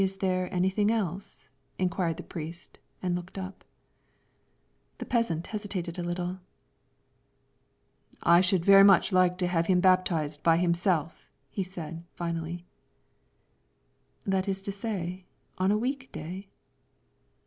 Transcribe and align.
"Is 0.01 0.15
there 0.15 0.51
anything 0.51 0.89
else?" 0.89 1.51
inquired 1.77 2.17
the 2.17 2.23
priest, 2.23 2.79
and 3.03 3.13
looked 3.15 3.37
up. 3.37 3.63
The 4.97 5.05
peasant 5.05 5.45
hesitated 5.45 5.99
a 5.99 6.03
little. 6.03 6.39
"I 8.23 8.41
should 8.41 8.61
like 8.61 8.65
very 8.65 8.83
much 8.83 9.09
to 9.11 9.45
have 9.45 9.67
him 9.67 9.79
baptized 9.79 10.41
by 10.41 10.57
himself," 10.57 11.29
said 11.55 11.93
he, 11.93 12.03
finally. 12.15 12.65
"That 14.25 14.47
is 14.47 14.63
to 14.63 14.71
say, 14.71 15.25
on 15.59 15.71
a 15.71 15.77
week 15.77 16.11
day?" 16.11 16.49